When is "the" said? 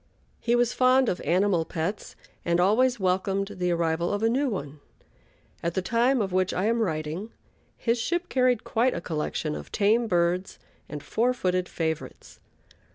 3.59-3.69, 5.75-5.81